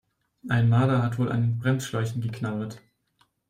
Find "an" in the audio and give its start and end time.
1.31-1.41